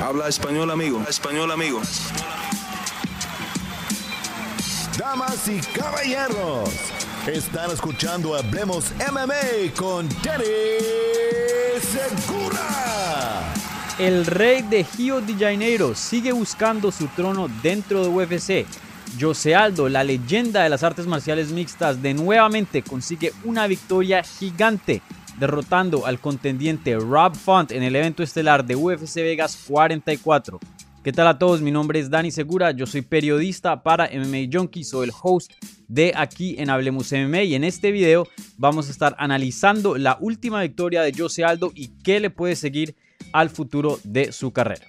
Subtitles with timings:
[0.00, 1.02] Habla español, amigo.
[1.08, 1.80] Español, amigo.
[4.96, 6.70] Damas y caballeros,
[7.26, 10.44] están escuchando Hablemos MMA con Danny
[11.80, 13.52] Segura.
[13.98, 18.66] El rey de Rio de Janeiro sigue buscando su trono dentro de UFC.
[19.20, 25.02] Jose Aldo, la leyenda de las artes marciales mixtas, de nuevamente consigue una victoria gigante
[25.38, 30.58] derrotando al contendiente Rob Font en el evento estelar de UFC Vegas 44.
[31.02, 31.60] ¿Qué tal a todos?
[31.60, 35.52] Mi nombre es Dani Segura, yo soy periodista para MMA Junkie, soy el host
[35.86, 38.26] de aquí en Hablemos MMA y en este video
[38.56, 42.96] vamos a estar analizando la última victoria de Jose Aldo y qué le puede seguir
[43.32, 44.86] al futuro de su carrera.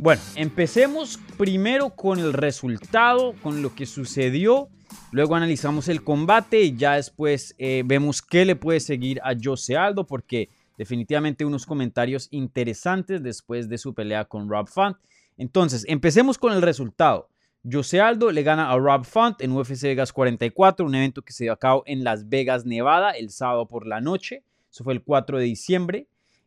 [0.00, 4.68] Bueno, empecemos primero con el resultado, con lo que sucedió
[5.12, 9.76] Luego analizamos el combate y ya después eh, vemos qué le puede seguir a Jose
[9.76, 14.96] Aldo porque definitivamente unos comentarios interesantes después de su pelea con Rob Font.
[15.36, 17.28] Entonces, empecemos con el resultado.
[17.70, 21.44] Jose Aldo le gana a Rob Font en UFC Vegas 44, un evento que se
[21.44, 24.44] dio a cabo en Las Vegas, Nevada, el sábado por la noche.
[24.70, 26.06] Eso fue el 4 de diciembre.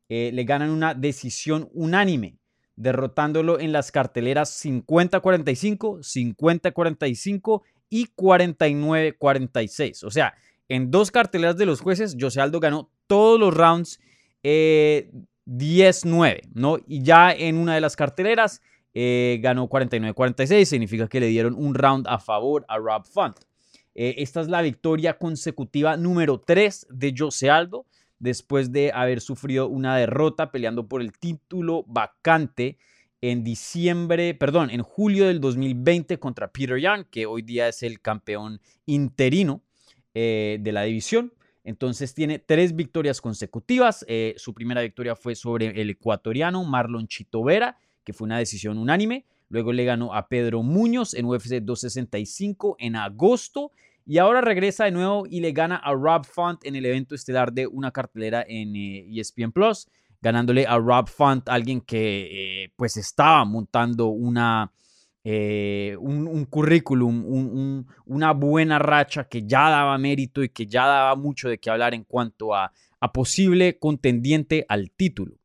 [0.10, 2.38] Eh, le ganan una decisión unánime,
[2.76, 10.04] derrotándolo en las carteleras 50-45, 50-45 y 49-46.
[10.04, 10.34] O sea,
[10.68, 14.00] en dos carteleras de los jueces, José Aldo ganó todos los rounds
[14.44, 16.78] 10-9, eh, ¿no?
[16.88, 18.62] Y ya en una de las carteleras
[18.94, 23.38] eh, ganó 49-46, significa que le dieron un round a favor a Rob Font.
[23.96, 27.86] Eh, esta es la victoria consecutiva número 3 de José Aldo,
[28.24, 32.78] después de haber sufrido una derrota peleando por el título vacante
[33.20, 38.00] en diciembre, perdón, en julio del 2020 contra Peter Young, que hoy día es el
[38.00, 39.62] campeón interino
[40.14, 41.34] eh, de la división.
[41.66, 44.06] Entonces tiene tres victorias consecutivas.
[44.08, 49.26] Eh, su primera victoria fue sobre el ecuatoriano Marlon Chitovera, que fue una decisión unánime.
[49.50, 53.72] Luego le ganó a Pedro Muñoz en UFC 265 en agosto.
[54.06, 57.54] Y ahora regresa de nuevo y le gana a Rob Font en el evento estelar
[57.54, 59.88] de una cartelera en ESPN eh, e Plus
[60.24, 64.72] ganándole a Rob Font, alguien que eh, pues estaba montando una,
[65.22, 71.50] eh, un, currículum, una buena racha que ya daba mérito y que ya daba mucho
[71.50, 75.36] de qué hablar en cuanto a, a posible contendiente al título.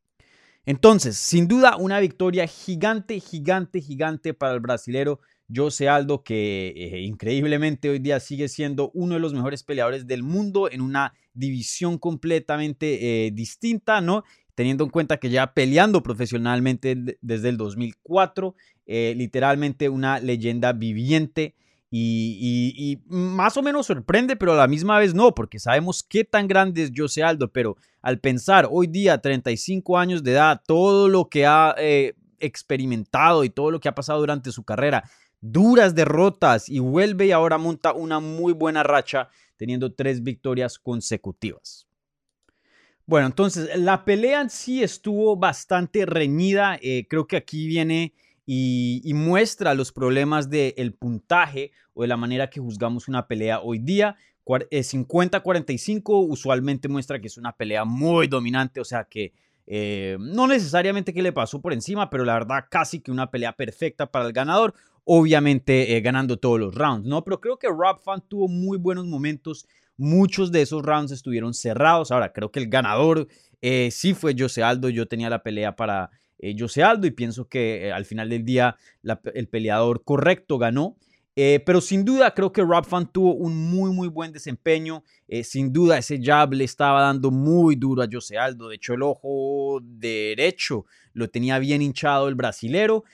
[0.64, 5.18] Entonces, sin duda, una victoria gigante, gigante, gigante para el brasilero
[5.54, 10.22] Jose Aldo, que eh, increíblemente hoy día sigue siendo uno de los mejores peleadores del
[10.22, 14.24] mundo en una división completamente distinta, ¿no?
[14.58, 21.54] teniendo en cuenta que ya peleando profesionalmente desde el 2004, eh, literalmente una leyenda viviente
[21.92, 26.48] y, más o menos sorprende, pero a la misma vez no, porque sabemos qué tan
[26.48, 31.28] grande es Jose Aldo, pero al pensar hoy día, 35 años de edad, todo lo
[31.28, 35.08] que ha eh, experimentado y todo lo que ha pasado durante su carrera,
[35.40, 41.86] duras derrotas y vuelve y ahora monta una muy buena racha teniendo tres victorias consecutivas.
[43.06, 46.78] Bueno, entonces la pelea en sí estuvo bastante reñida.
[46.82, 48.12] Eh, creo que aquí viene
[48.44, 53.78] y, muestra los problemas del puntaje o de la manera que juzgamos una pelea hoy
[53.78, 54.16] día.
[54.46, 59.32] 50-45 eh, usualmente muestra que es una pelea muy dominante, o sea que
[59.66, 63.52] eh, no necesariamente que le pasó por encima, pero la verdad casi que una pelea
[63.52, 64.74] perfecta para el ganador,
[65.10, 67.24] obviamente ganando todos los rounds, ¿no?
[67.24, 69.66] Pero creo que Rob Fan tuvo muy buenos momentos
[69.98, 72.12] Muchos de esos rounds estuvieron cerrados.
[72.12, 73.26] Ahora, creo que el ganador
[73.60, 74.88] eh, sí fue Jose Aldo.
[74.88, 78.44] Yo tenía la pelea para eh, Jose Aldo y pienso que eh, al final del
[78.44, 78.76] día
[79.34, 80.96] el peleador correcto ganó.
[81.64, 85.04] Pero sin duda creo que Rob Fan tuvo un muy muy buen desempeño.
[85.44, 88.68] sin duda ese jab le estaba dando muy duro a Jose Aldo.
[88.68, 93.04] De hecho el ojo derecho lo tenía bien hinchado el brasilero.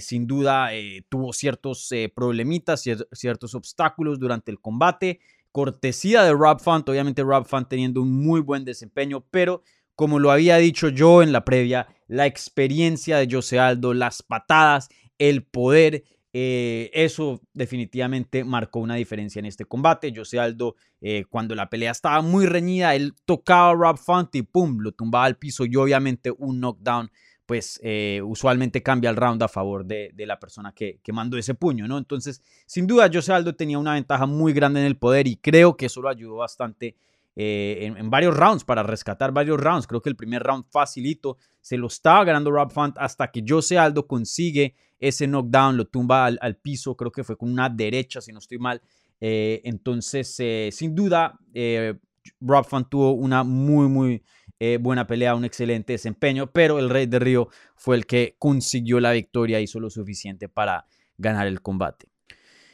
[0.00, 0.70] sin duda
[1.08, 2.82] tuvo ciertos problemitas,
[3.12, 5.20] ciertos obstáculos durante el combate
[5.56, 9.62] cortesía de Rob Font, obviamente Rob Font teniendo un muy buen desempeño, pero
[9.94, 14.90] como lo había dicho yo en la previa, la experiencia de Jose Aldo, las patadas,
[15.16, 16.04] el poder,
[16.38, 20.12] eh, eso definitivamente marcó una diferencia en este combate.
[20.14, 24.42] Jose Aldo, eh, cuando la pelea estaba muy reñida, él tocaba a Rob Font y
[24.42, 27.10] pum, lo tumbaba al piso y obviamente un knockdown
[27.46, 31.88] pues eh, usualmente cambia el round a favor de, la persona que, mandó ese puño,
[31.88, 31.96] ¿no?
[31.96, 35.74] Entonces, sin duda, Jose Aldo tenía una ventaja muy grande en el poder y creo
[35.74, 36.96] que eso lo ayudó bastante
[37.34, 39.86] eh, en, varios rounds, para rescatar varios rounds.
[39.86, 43.78] Creo que el primer round facilito se lo estaba ganando Rob Font hasta que Jose
[43.78, 48.32] Aldo consigue ese knockdown, lo tumba al, piso, creo que fue con una derecha, si
[48.32, 48.80] no estoy mal.
[49.20, 50.36] Eh, entonces,
[50.74, 51.38] sin duda,
[52.40, 54.22] Rob Font tuvo una muy, muy
[54.58, 59.00] eh, buena pelea, un excelente desempeño, pero el Rey de Río fue el que consiguió
[59.00, 60.86] la victoria, hizo lo suficiente para
[61.18, 62.08] ganar el combate.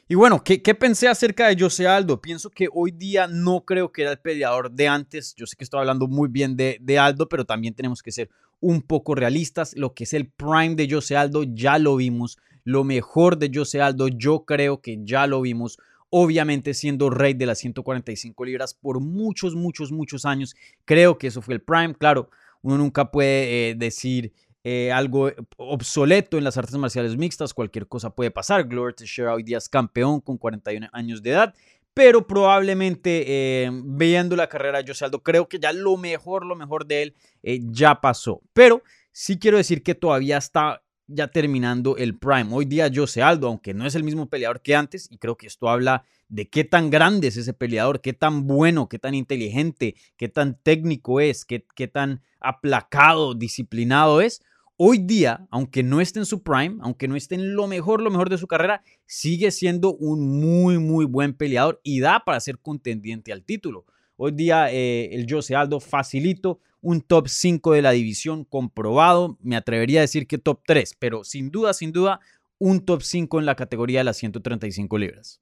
[0.09, 2.21] Y bueno, ¿qué, pensé acerca de José Aldo?
[2.21, 5.35] Pienso que hoy día no creo que era el peleador de antes.
[5.35, 8.29] Yo sé que estoy hablando muy bien de, de Aldo, pero también tenemos que ser
[8.62, 9.76] un poco realistas.
[9.76, 12.38] Lo que es el prime de José Aldo ya lo vimos.
[12.64, 15.79] Lo mejor de José Aldo yo creo que ya lo vimos
[16.14, 20.55] obviamente siendo rey de las 145 libras por muchos, muchos, muchos años.
[20.85, 21.94] Creo que eso fue el prime.
[21.94, 22.29] Claro,
[22.61, 24.31] uno nunca puede eh, decir
[24.62, 28.65] eh, algo obsoleto en las artes marciales mixtas, cualquier cosa puede pasar.
[28.69, 31.55] Gloria Teixeira hoy día es campeón con 41 años de edad,
[31.94, 36.56] pero probablemente eh, viendo la carrera de José Aldo, creo que ya lo mejor, lo
[36.56, 37.15] mejor de él
[37.71, 38.41] ya pasó.
[38.53, 42.49] Pero sí quiero decir que todavía está ya terminando el prime.
[42.53, 45.47] Hoy día José Aldo, aunque no es el mismo peleador que antes, y creo que
[45.47, 49.94] esto habla de qué tan grande es ese peleador, qué tan bueno, qué tan inteligente,
[50.17, 54.43] qué tan técnico es, qué, qué tan aplacado, disciplinado es.
[54.77, 58.11] Hoy día, aunque no esté en su prime, aunque no esté en lo mejor, lo
[58.11, 62.59] mejor de su carrera, sigue siendo un muy, muy buen peleador y da para ser
[62.59, 63.85] contendiente al título.
[64.17, 69.39] Hoy día eh, el José Aldo facilito un top 5 de la división comprobado.
[69.41, 72.21] Me atrevería a decir que top 3, pero sin duda, sin duda,
[72.59, 75.41] un top 5 en la categoría de las 135 libras.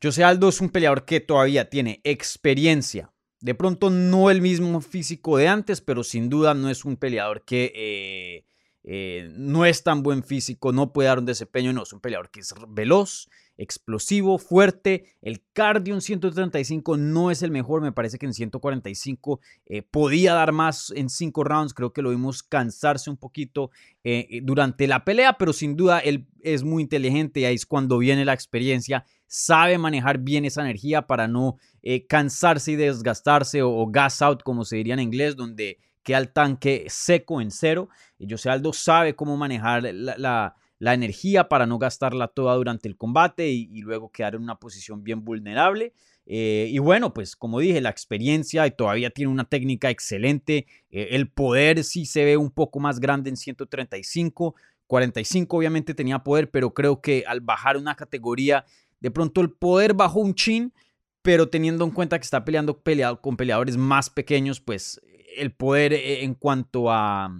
[0.00, 3.12] José Aldo es un peleador que todavía tiene experiencia.
[3.40, 7.44] De pronto no el mismo físico de antes, pero sin duda no es un peleador
[7.44, 8.44] que eh,
[8.90, 12.30] eh, no es tan buen físico, no puede dar un desempeño, no, es un peleador
[12.30, 15.04] que es veloz, explosivo, fuerte.
[15.20, 20.32] El cardio en 135 no es el mejor, me parece que en 145 eh, podía
[20.32, 23.70] dar más en 5 rounds, creo que lo vimos cansarse un poquito
[24.04, 27.98] eh, durante la pelea, pero sin duda él es muy inteligente y ahí es cuando
[27.98, 31.58] viene la experiencia, sabe manejar bien esa energía para no
[32.08, 36.86] cansarse y desgastarse o, gas out, como se diría en inglés, donde queda el tanque
[36.88, 37.90] seco en cero.
[38.18, 43.50] Y José Aldo sabe cómo manejar la, energía para no gastarla toda durante el combate
[43.50, 45.92] y, luego quedar en una posición bien vulnerable.
[46.24, 50.66] Eh, y bueno, pues como dije, la experiencia y todavía tiene una técnica excelente.
[50.90, 54.54] Eh, el poder sí se ve un poco más grande en 135.
[54.86, 58.64] 45 obviamente tenía poder, pero creo que al bajar una categoría,
[59.00, 60.72] de pronto el poder bajó un chin,
[61.20, 62.80] pero teniendo en cuenta que está peleando
[63.20, 65.02] con peleadores más pequeños, pues
[65.38, 67.30] el poder eh, en cuanto a,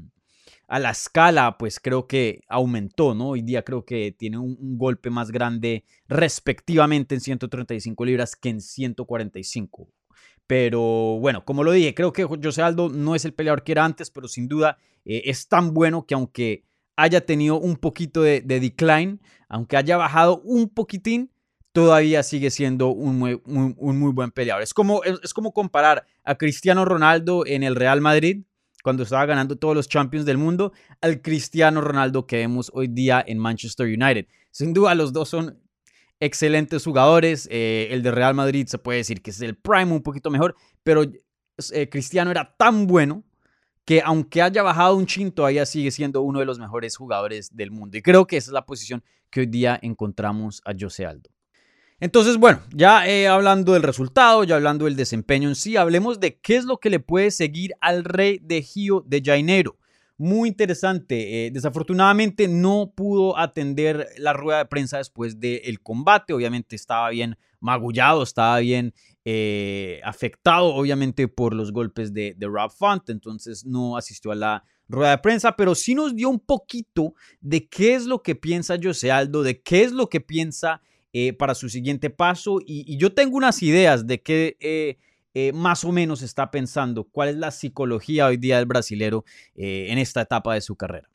[0.69, 3.31] a, la escala, pues creo que aumentó, ¿no?
[3.31, 8.61] Hoy día creo que tiene un, golpe más grande respectivamente en 135 libras que en
[8.61, 9.89] 145.
[10.47, 10.81] Pero
[11.21, 14.11] bueno, como lo dije, creo que José Aldo no es el peleador que era antes,
[14.11, 16.65] pero sin duda eh, es tan bueno que aunque
[16.97, 21.31] haya tenido un poquito de decline, aunque haya bajado un poquitín,
[21.73, 24.63] todavía sigue siendo un muy, buen peleador.
[24.63, 28.43] Es como, es, como comparar a Cristiano Ronaldo en el Real Madrid,
[28.83, 33.23] cuando estaba ganando todos los Champions del mundo, al Cristiano Ronaldo que vemos hoy día
[33.27, 34.27] en Manchester United.
[34.51, 35.61] Sin duda, los dos son
[36.21, 37.49] excelentes jugadores.
[37.51, 40.55] Eh, el de Real Madrid se puede decir que es el prime un poquito mejor,
[40.83, 43.25] pero eh, Cristiano era tan bueno
[43.85, 47.71] que aunque haya bajado un chin, todavía sigue siendo uno de los mejores jugadores del
[47.71, 47.97] mundo.
[47.97, 51.31] Y creo que esa es la posición que hoy día encontramos a José Aldo.
[52.01, 56.39] Entonces, bueno, ya eh, hablando del resultado, ya hablando del desempeño en sí, hablemos de
[56.39, 59.77] qué es lo que le puede seguir al rey de Gio de Janeiro.
[60.17, 61.47] Muy interesante.
[61.47, 66.33] Eh, desafortunadamente no pudo atender la rueda de prensa después del combate.
[66.33, 72.71] Obviamente estaba bien magullado, estaba bien eh, afectado, obviamente, por los golpes de, de Rob
[72.71, 73.11] Font.
[73.11, 77.69] Entonces no asistió a la rueda de prensa, pero sí nos dio un poquito de
[77.69, 80.81] qué es lo que piensa José Aldo, de qué es lo que piensa
[81.13, 82.59] eh, para su siguiente paso.
[82.65, 84.99] Y, yo tengo unas ideas de qué eh,
[85.33, 89.25] eh, más o menos está pensando, cuál es la psicología hoy día del brasilero
[89.55, 91.09] en esta etapa de su carrera.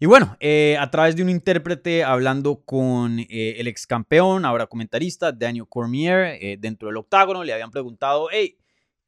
[0.00, 0.36] Y bueno,
[0.78, 6.88] a través de un intérprete hablando con el ex campeón, ahora comentarista, Daniel Cormier, dentro
[6.88, 8.58] del octágono, le habían preguntado, hey,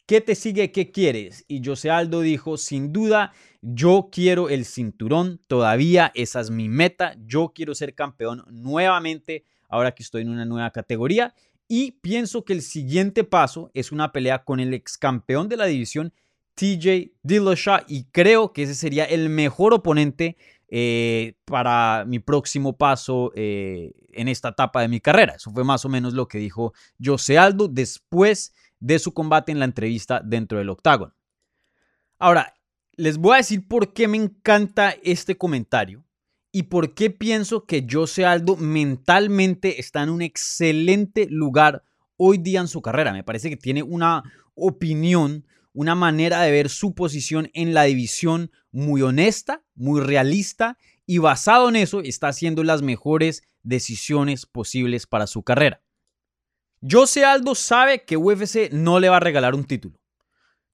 [0.06, 0.72] ¿qué te sigue?
[0.72, 1.44] ¿Qué quieres?
[1.48, 7.16] Y José Aldo dijo, sin duda, yo quiero el cinturón, todavía esa es mi meta,
[7.18, 11.34] yo quiero ser campeón nuevamente ahora que estoy en una nueva categoría.
[11.68, 15.66] Y pienso que el siguiente paso es una pelea con el ex campeón de la
[15.66, 16.12] división,
[16.54, 20.36] TJ Dillashaw, y creo que ese sería el mejor oponente
[20.68, 25.34] eh, para mi próximo paso eh, en esta etapa de mi carrera.
[25.34, 26.72] Eso fue más o menos lo que dijo
[27.04, 31.14] José Aldo después de su combate en la entrevista dentro del octágono.
[32.18, 32.54] Ahora,
[32.96, 36.05] les voy a decir por qué me encanta este comentario
[36.56, 41.84] y por qué pienso que José Aldo mentalmente está en un excelente lugar
[42.16, 43.12] hoy día en su carrera.
[43.12, 44.22] Me parece que tiene una
[44.54, 45.44] opinión,
[45.74, 51.68] una manera de ver su posición en la división muy honesta, muy realista y basado
[51.68, 55.82] en eso está haciendo las mejores decisiones posibles para su carrera.
[56.80, 60.00] Jose Aldo sabe que UFC no le va a regalar un título.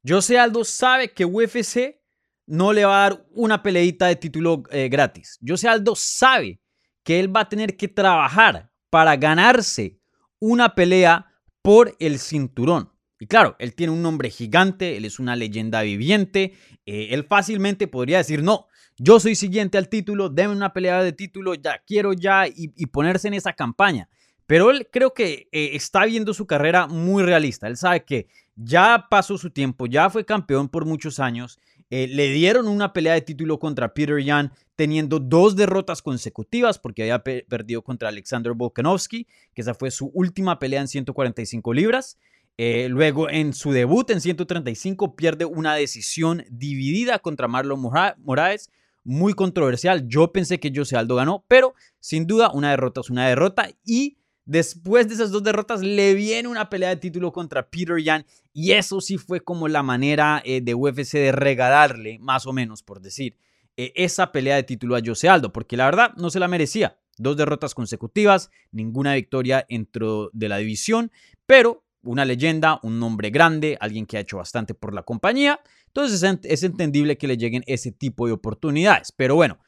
[0.07, 2.02] Jose Aldo sabe que UFC
[2.47, 5.39] no le va a dar una peleita de título eh, gratis.
[5.47, 6.61] Jose Aldo sabe
[7.03, 9.99] que él va a tener que trabajar para ganarse
[10.39, 11.27] una pelea
[11.63, 12.91] por el cinturón.
[13.19, 17.87] Y claro, él tiene un nombre gigante, él es una leyenda viviente, eh, él fácilmente
[17.87, 18.67] podría decir, no,
[18.99, 23.29] yo soy siguiente al título, denme una pelea de título, ya quiero ya y, ponerse
[23.29, 24.09] en esa campaña.
[24.47, 27.69] Pero él creo que eh, está viendo su carrera muy realista.
[27.69, 31.59] Él sabe que ya pasó su tiempo, ya fue campeón por muchos años.
[31.95, 37.03] Eh, le dieron una pelea de título contra Peter Yan, teniendo dos derrotas consecutivas porque
[37.03, 42.17] había perdido contra Alexander Volkanovski, que esa fue su última pelea en 145 libras.
[42.57, 47.83] Eh, luego, en su debut en 135, pierde una decisión dividida contra Marlon
[48.25, 48.71] Moraes,
[49.05, 50.09] muy controversial.
[50.09, 53.69] Yo pensé que Jose Aldo ganó, pero sin duda una derrota es una derrota.
[53.85, 58.25] Y después de esas dos derrotas, le viene una pelea de título contra Peter Yan.
[58.53, 62.83] Y eso sí fue como la manera eh, de UFC de regalarle, más o menos
[62.83, 63.37] por decir,
[63.77, 66.99] eh, esa pelea de título a Jose Aldo, porque la verdad no se la merecía.
[67.19, 71.11] Dos derrotas consecutivas, ninguna victoria dentro de la división,
[71.47, 75.61] pero una leyenda, un nombre grande, alguien que ha hecho bastante por la compañía.
[75.87, 79.13] Entonces es entendible que le lleguen ese tipo de oportunidades.
[79.13, 79.59] Pero bueno,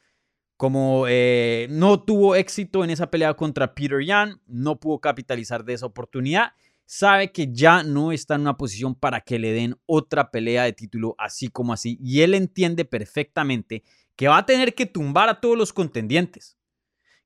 [0.57, 5.73] como eh, no tuvo éxito en esa pelea contra Peter Yan, no pudo capitalizar de
[5.73, 6.53] esa oportunidad,
[6.85, 10.73] sabe que ya no está en una posición para que le den otra pelea de
[10.73, 11.97] título así como así.
[12.01, 13.83] Y él entiende perfectamente
[14.15, 16.57] que va a tener que tumbar a todos los contendientes.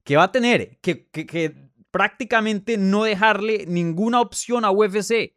[0.04, 5.36] Que va a tener que, que prácticamente no dejarle ninguna opción a UFC,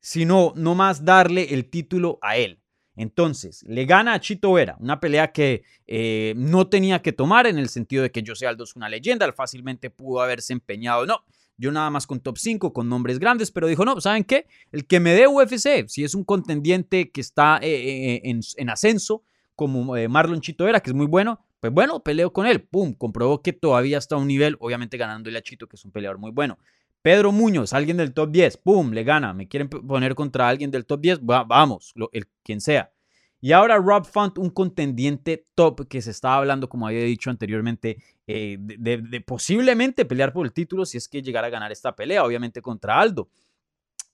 [0.00, 2.61] sino más darle el título a él.
[2.96, 7.58] Entonces, le gana a Chito Vera, una pelea que eh, no tenía que tomar en
[7.58, 11.24] el sentido de que José Aldo es una leyenda, él fácilmente pudo haberse empeñado, no,
[11.56, 14.46] yo nada más con top 5, con nombres grandes, pero dijo, no, ¿saben qué?
[14.72, 18.70] El que me dé UFC, si es un contendiente que está eh, eh, en, en,
[18.70, 22.60] ascenso, como Marlon Chito Vera, que es muy bueno, pues bueno, peleo con él.
[22.60, 25.92] Pum, comprobó que todavía está a un nivel, obviamente ganándole a Chito, que es un
[25.92, 26.58] peleador muy bueno.
[27.02, 29.34] Pedro Muñoz, alguien del top 10, pum, le gana.
[29.34, 32.92] Me quieren poner contra alguien del top 10, vamos, el, quien sea.
[33.40, 37.96] Y ahora Rob Font, un contendiente top que se estaba hablando, como había dicho anteriormente,
[38.28, 42.24] eh, de, posiblemente pelear por el título si es que llegara a ganar esta pelea,
[42.24, 43.28] obviamente contra Aldo.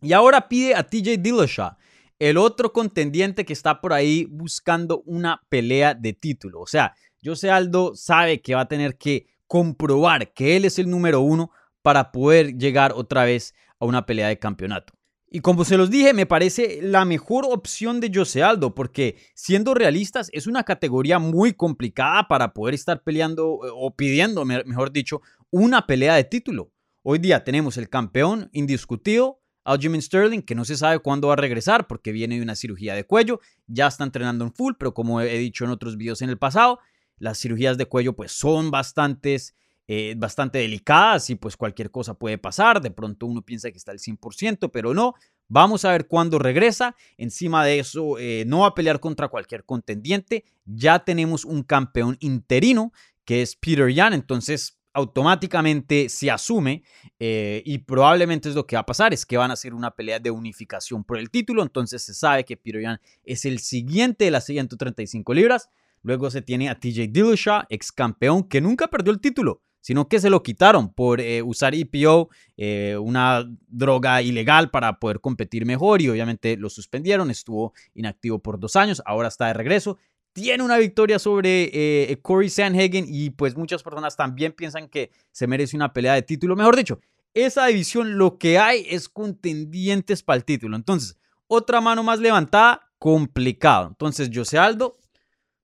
[0.00, 1.76] Y ahora pide a TJ Dillashaw,
[2.18, 6.62] el otro contendiente que está por ahí buscando una pelea de título.
[6.62, 10.88] O sea, José Aldo sabe que va a tener que comprobar que él es el
[10.88, 11.50] número uno
[11.82, 14.94] para poder llegar otra vez a una pelea de campeonato.
[15.30, 19.74] Y como se los dije, me parece la mejor opción de José Aldo, porque siendo
[19.74, 25.20] realistas, es una categoría muy complicada para poder estar peleando eh, o pidiendo, mejor dicho,
[25.50, 26.72] una pelea de título.
[27.02, 31.36] Hoy día tenemos el campeón indiscutido, Aljamain Sterling, que no se sabe cuándo va a
[31.36, 35.20] regresar porque viene de una cirugía de cuello, ya está entrenando en full, pero como
[35.20, 36.78] he dicho en otros videos en el pasado,
[37.18, 39.54] las cirugías de cuello pues son bastantes,
[39.90, 42.82] eh, bastante delicadas y pues cualquier cosa puede pasar.
[42.82, 45.14] De pronto uno piensa que está al 100%, pero no.
[45.48, 46.94] Vamos a ver cuándo regresa.
[47.16, 50.44] Encima de eso, eh, no va a pelear contra cualquier contendiente.
[50.66, 52.92] Ya tenemos un campeón interino
[53.24, 54.12] que es Peter Yan.
[54.12, 56.82] Entonces, automáticamente se asume
[57.18, 59.92] eh, y probablemente es lo que va a pasar, es que van a hacer una
[59.92, 64.24] pelea de unificación por el título, entonces se sabe que Peter Yan es el siguiente
[64.24, 65.68] de las 135 libras,
[66.02, 70.20] Luego se tiene a TJ Dillashaw, ex campeón, que nunca perdió el título, sino que
[70.20, 72.28] se lo quitaron por eh, usar EPO,
[72.58, 78.60] eh, una droga ilegal para poder competir mejor y obviamente lo suspendieron, estuvo inactivo por
[78.60, 79.96] dos años, ahora está de regreso.
[80.34, 85.46] Tiene una victoria sobre eh, Corey Sanhagen y pues muchas personas también piensan que se
[85.46, 86.54] merece una pelea de título.
[86.54, 87.00] Mejor dicho,
[87.32, 90.76] esa división lo que hay es contendientes para el título.
[90.76, 91.16] Entonces,
[91.46, 93.88] otra mano más levantada, complicado.
[93.88, 94.98] Entonces, José Aldo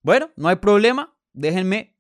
[0.01, 1.15] bueno, no hay problema.
[1.35, 1.94] Déjenme.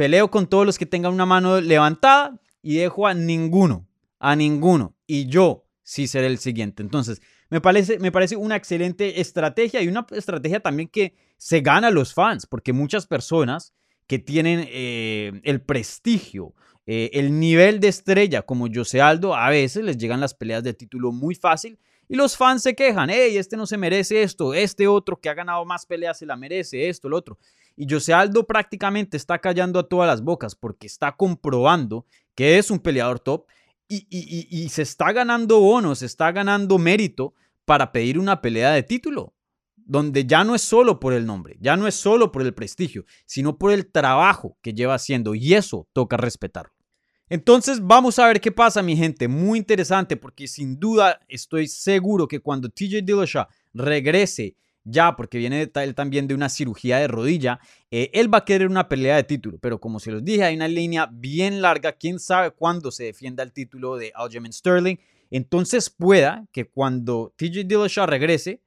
[0.00, 3.86] Peleo con todos los que tengan una mano levantada y dejo a ninguno.
[4.18, 4.96] A ninguno.
[5.06, 6.82] Y yo sí seré el siguiente.
[6.82, 11.88] Entonces, me parece, me parece una excelente estrategia y una estrategia también que se gana
[11.88, 13.74] a los fans, porque muchas personas
[14.06, 16.54] que tienen eh, el prestigio,
[16.86, 20.72] eh, el nivel de estrella como José Aldo, a veces les llegan las peleas de
[20.72, 21.78] título muy fácil
[22.08, 25.34] y los fans se quejan, hey, este no se merece esto, este otro que ha
[25.34, 27.38] ganado más peleas se la merece, esto, el otro.
[27.80, 32.70] Y José Aldo prácticamente está callando a todas las bocas porque está comprobando que es
[32.70, 33.46] un peleador top
[33.88, 37.32] y, y, se está ganando bonos, se está ganando mérito
[37.64, 39.32] para pedir una pelea de título,
[39.76, 43.06] donde ya no es solo por el nombre, ya no es solo por el prestigio,
[43.24, 46.74] sino por el trabajo que lleva haciendo y eso toca respetarlo.
[47.30, 49.26] Entonces vamos a ver qué pasa, mi gente.
[49.26, 55.70] Muy interesante porque sin duda estoy seguro que cuando TJ Dillashaw regrese ya, porque viene
[55.74, 57.60] él también de una cirugía de rodilla,
[57.90, 59.58] eh, él va a querer una pelea de título.
[59.58, 61.92] Pero como se los dije, hay una línea bien larga.
[61.92, 64.96] Quién sabe cuándo se defienda el título de Aljamain Sterling.
[65.30, 68.62] Entonces pueda que cuando TJ Dillashaw regrese,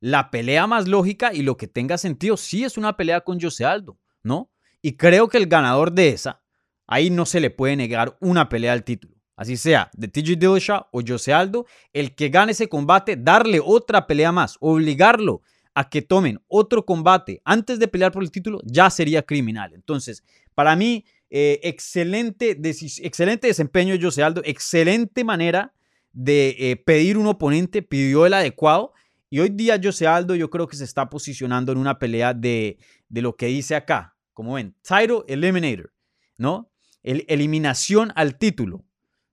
[0.00, 3.64] la pelea más lógica y lo que tenga sentido sí es una pelea con Jose
[3.64, 4.50] Aldo, ¿no?
[4.82, 6.42] Y creo que el ganador de esa
[6.86, 9.15] Ahí no se le puede negar una pelea al título.
[9.36, 14.06] Así sea de TJ Dillashaw o Jose Aldo, el que gane ese combate, darle otra
[14.06, 15.42] pelea más, obligarlo
[15.74, 19.74] a que tomen otro combate antes de pelear por el título, ya sería criminal.
[19.74, 20.24] Entonces,
[20.54, 22.58] para mí, eh, excelente,
[23.02, 25.74] excelente desempeño de Jose Aldo, excelente manera
[26.14, 28.94] de eh, pedir un oponente, pidió el adecuado.
[29.28, 32.78] Y hoy día Jose Aldo yo creo que se está posicionando en una pelea de,
[33.10, 34.16] de lo que dice acá.
[34.32, 35.92] Como ven, title eliminator,
[36.38, 36.70] ¿no?
[37.02, 38.85] eliminación al título,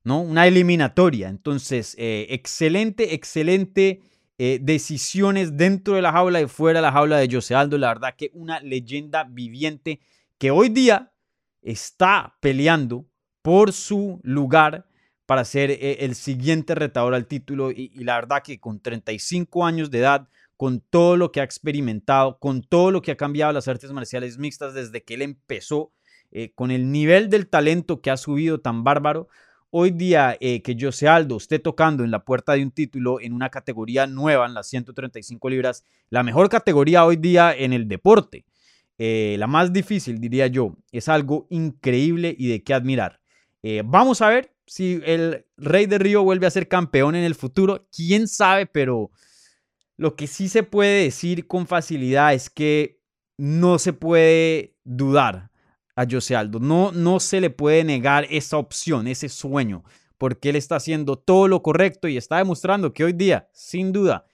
[0.03, 0.21] ¿no?
[0.21, 1.29] Una eliminatoria.
[1.29, 4.01] Entonces, eh, excelente, excelente
[4.37, 7.77] eh, decisiones dentro de la jaula y fuera de la jaula de Jose Aldo.
[7.77, 9.99] La verdad que una leyenda viviente
[10.37, 11.11] que hoy día
[11.61, 13.05] está peleando
[13.41, 14.87] por su lugar
[15.25, 19.89] para ser eh, el siguiente retador al título y, la verdad que con 35 años
[19.89, 23.67] de edad, con todo lo que ha experimentado, con todo lo que ha cambiado las
[23.69, 25.91] artes marciales mixtas desde que él empezó,
[26.55, 29.27] con el nivel del talento que ha subido tan bárbaro,
[29.75, 33.33] hoy día eh, que Jose Aldo esté tocando en la puerta de un título en
[33.33, 38.45] una categoría nueva, en las 135 libras, la mejor categoría hoy día en el deporte,
[38.99, 43.19] eh, la más difícil diría yo, es algo increíble y de qué admirar.
[43.85, 47.87] vamos a ver si el Rey de Río vuelve a ser campeón en el futuro,
[47.91, 49.09] quién sabe, pero
[49.97, 52.99] lo que sí se puede decir con facilidad es que
[53.37, 55.49] no se puede dudar
[55.95, 56.59] a Jose Aldo.
[56.59, 59.83] No, no se le puede negar esa opción, ese sueño,
[60.17, 64.25] porque él está haciendo todo lo correcto y está demostrando que hoy día, sin duda,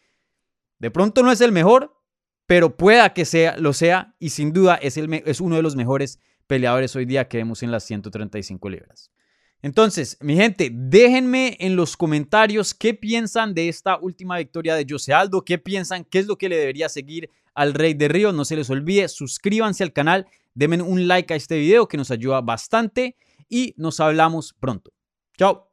[0.80, 1.96] de pronto no es el mejor,
[2.46, 5.76] pero pueda que sea, lo sea y sin duda es, el, es uno de los
[5.76, 9.12] mejores peleadores hoy día que vemos en las 135 libras.
[9.62, 15.14] Entonces, mi gente, déjenme en los comentarios qué piensan de esta última victoria de Jose
[15.14, 18.32] Aldo, qué piensan, qué es lo que le debería seguir al Rey de Río.
[18.32, 20.28] No se les olvide, suscríbanse al canal
[20.60, 23.16] Denme un like a este video que nos ayuda bastante
[23.48, 24.92] y nos hablamos pronto.
[25.38, 25.72] Chao.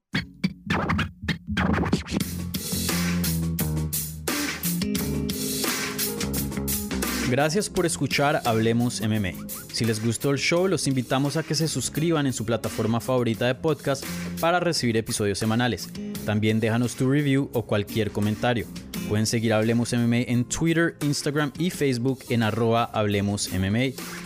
[7.29, 9.33] Gracias por escuchar Hablemos MMA.
[9.73, 13.49] Si les gustó el show, los invitamos a que se suscriban en su plataforma favorita
[13.49, 14.05] de podcast
[14.39, 15.89] para recibir episodios semanales.
[16.25, 18.69] También déjanos tu review o cualquier comentario.
[19.09, 24.26] Pueden seguir Hablemos MMA en Twitter, Instagram y Facebook en arroba Hablemos MMA